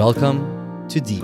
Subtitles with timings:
[0.00, 1.22] Welcome to Deep,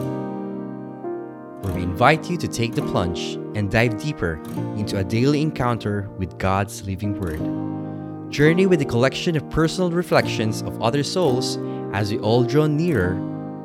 [1.63, 4.35] where we invite you to take the plunge and dive deeper
[4.77, 8.31] into a daily encounter with God's living Word.
[8.31, 11.57] Journey with a collection of personal reflections of other souls
[11.95, 13.13] as we all draw nearer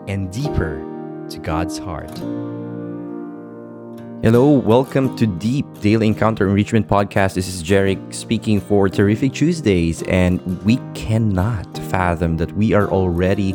[0.08, 0.82] and deeper
[1.30, 2.18] to God's heart.
[4.24, 7.34] Hello, welcome to Deep Daily Encounter Enrichment Podcast.
[7.34, 13.52] This is Jarek speaking for Terrific Tuesdays, and we cannot fathom that we are already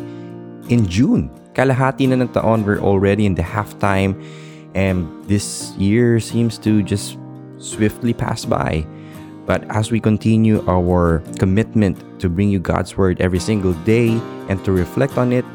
[0.69, 1.31] in June.
[1.57, 4.13] Kalahati na ng taon, we're already in the halftime,
[4.77, 7.17] and this year seems to just
[7.57, 8.85] swiftly pass by.
[9.49, 14.21] But as we continue our commitment to bring you God's Word every single day
[14.53, 15.49] and to reflect on it,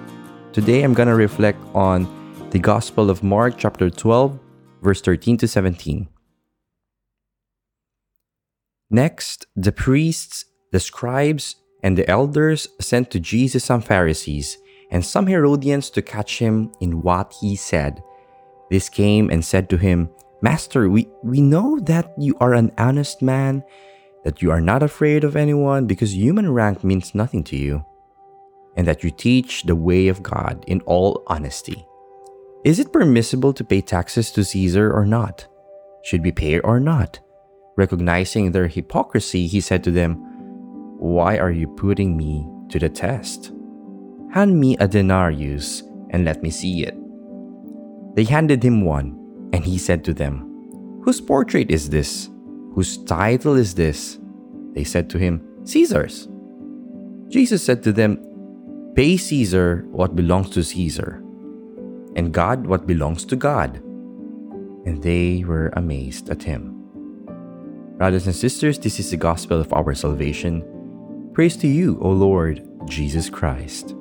[0.57, 2.09] today I'm going to reflect on
[2.49, 4.39] the Gospel of Mark, chapter 12
[4.81, 6.07] verse 13 to 17.
[8.89, 14.57] Next, the priests, the scribes, and the elders sent to Jesus some Pharisees
[14.91, 18.03] and some Herodians to catch him in what he said.
[18.69, 20.09] This came and said to him,
[20.41, 23.63] Master, we, we know that you are an honest man,
[24.23, 27.85] that you are not afraid of anyone because human rank means nothing to you,
[28.75, 31.85] and that you teach the way of God in all honesty.
[32.63, 35.47] Is it permissible to pay taxes to Caesar or not?
[36.03, 37.19] Should we pay or not?
[37.77, 40.15] Recognizing their hypocrisy, he said to them,
[40.99, 43.51] Why are you putting me to the test?
[44.31, 46.95] Hand me a denarius and let me see it.
[48.15, 49.17] They handed him one,
[49.51, 50.47] and he said to them,
[51.03, 52.29] Whose portrait is this?
[52.73, 54.19] Whose title is this?
[54.73, 56.29] They said to him, Caesar's.
[57.27, 58.19] Jesus said to them,
[58.95, 61.21] Pay Caesar what belongs to Caesar
[62.15, 63.77] and God what belongs to God.
[64.85, 66.77] And they were amazed at him.
[67.97, 70.63] Brothers and sisters, this is the gospel of our salvation.
[71.33, 73.95] Praise to you, O Lord Jesus Christ.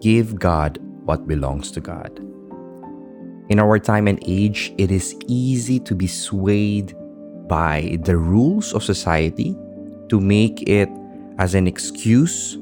[0.00, 2.18] Give God what belongs to God.
[3.50, 6.94] In our time and age, it is easy to be swayed
[7.48, 9.56] by the rules of society
[10.08, 10.88] to make it
[11.38, 12.58] as an excuse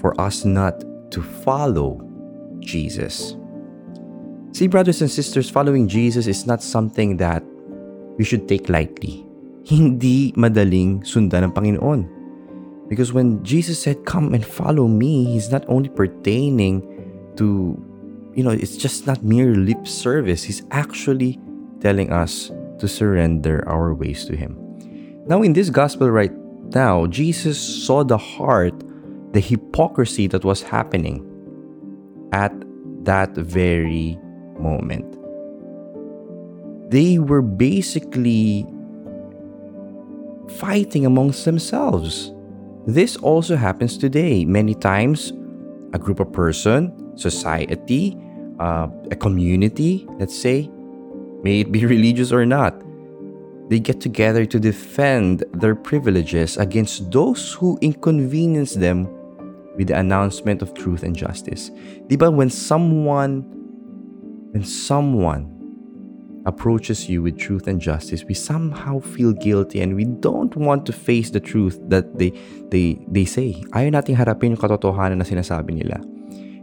[0.00, 2.00] for us not to follow
[2.60, 3.34] Jesus.
[4.52, 7.42] See, brothers and sisters, following Jesus is not something that
[8.16, 9.26] we should take lightly.
[9.68, 12.17] Hindi madaling sundan ng Panginoon.
[12.88, 16.82] Because when Jesus said, Come and follow me, He's not only pertaining
[17.36, 17.76] to,
[18.34, 20.42] you know, it's just not mere lip service.
[20.42, 21.38] He's actually
[21.80, 24.56] telling us to surrender our ways to Him.
[25.26, 26.32] Now, in this gospel right
[26.74, 28.74] now, Jesus saw the heart,
[29.32, 31.24] the hypocrisy that was happening
[32.32, 32.52] at
[33.04, 34.18] that very
[34.58, 35.04] moment.
[36.90, 38.66] They were basically
[40.56, 42.32] fighting amongst themselves.
[42.86, 44.44] This also happens today.
[44.44, 45.32] Many times,
[45.92, 48.16] a group of person, society,
[48.58, 50.70] uh, a community, let's say,
[51.42, 52.82] may it be religious or not,
[53.68, 59.06] they get together to defend their privileges against those who inconvenience them
[59.76, 61.70] with the announcement of truth and justice.
[62.08, 63.44] Diba when someone
[64.52, 65.57] when someone
[66.48, 70.92] approaches you with truth and justice, we somehow feel guilty and we don't want to
[70.92, 72.32] face the truth that they
[72.72, 73.60] they they say.
[73.76, 76.00] Ayaw nating harapin yung katotohanan na sinasabi nila.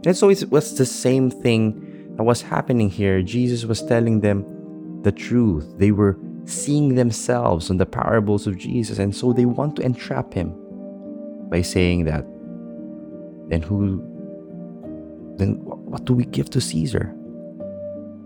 [0.02, 1.78] And so it was the same thing
[2.18, 3.22] that was happening here.
[3.22, 4.42] Jesus was telling them
[5.06, 5.78] the truth.
[5.78, 6.18] They were
[6.50, 10.50] seeing themselves on the parables of Jesus, and so they want to entrap him
[11.46, 12.26] by saying that
[13.46, 14.02] then who
[15.38, 17.14] then what do we give to Caesar?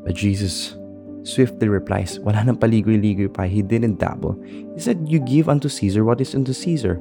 [0.04, 0.79] But Jesus
[1.22, 3.44] swiftly replies, Wala nang paligoy-ligoy pa.
[3.44, 4.38] He didn't dabble.
[4.44, 7.00] He said, You give unto Caesar what is unto Caesar.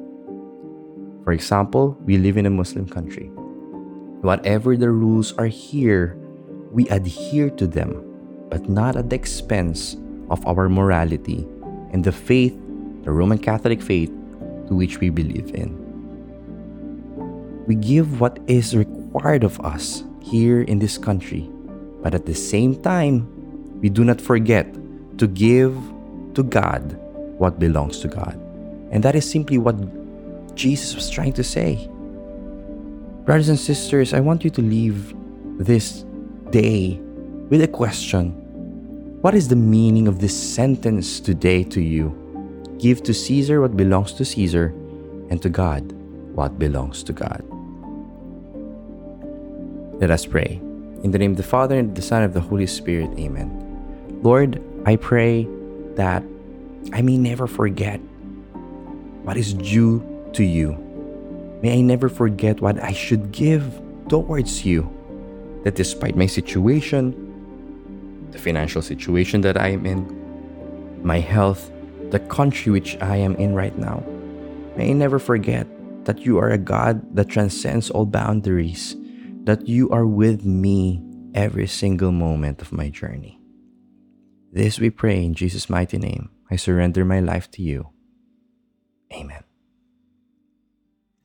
[1.24, 3.30] For example, we live in a Muslim country.
[4.20, 6.16] Whatever the rules are here,
[6.72, 8.04] we adhere to them,
[8.48, 9.96] but not at the expense
[10.30, 11.46] of our morality
[11.92, 12.54] and the faith,
[13.02, 14.10] the Roman Catholic faith,
[14.68, 15.74] to which we believe in.
[17.66, 21.50] We give what is required of us here in this country,
[22.02, 23.39] but at the same time,
[23.80, 24.66] we do not forget
[25.18, 25.74] to give
[26.34, 26.98] to God
[27.38, 28.34] what belongs to God.
[28.90, 29.76] And that is simply what
[30.54, 31.88] Jesus was trying to say.
[33.24, 35.14] Brothers and sisters, I want you to leave
[35.58, 36.04] this
[36.50, 36.98] day
[37.48, 38.32] with a question
[39.20, 42.16] What is the meaning of this sentence today to you?
[42.78, 44.72] Give to Caesar what belongs to Caesar,
[45.28, 45.92] and to God
[46.34, 47.44] what belongs to God.
[50.00, 50.58] Let us pray.
[51.04, 53.10] In the name of the Father, and the Son, and of the Holy Spirit.
[53.18, 53.59] Amen.
[54.22, 55.48] Lord, I pray
[55.96, 56.22] that
[56.92, 58.00] I may never forget
[59.24, 60.76] what is due to you.
[61.62, 64.84] May I never forget what I should give towards you
[65.64, 67.16] that despite my situation,
[68.30, 70.04] the financial situation that I am in,
[71.02, 71.70] my health,
[72.10, 74.04] the country which I am in right now,
[74.76, 75.66] may I never forget
[76.04, 78.96] that you are a God that transcends all boundaries,
[79.44, 81.02] that you are with me
[81.34, 83.39] every single moment of my journey.
[84.52, 86.28] This we pray in Jesus' mighty name.
[86.50, 87.90] I surrender my life to you.
[89.12, 89.44] Amen.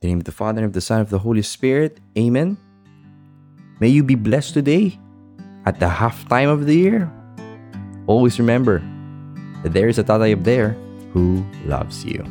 [0.00, 1.98] the name of the Father, and of the Son, and of the Holy Spirit.
[2.16, 2.56] Amen.
[3.80, 4.98] May you be blessed today
[5.66, 7.10] at the halftime of the year.
[8.06, 8.78] Always remember
[9.64, 10.76] that there is a Tatay up there
[11.12, 12.24] who loves you.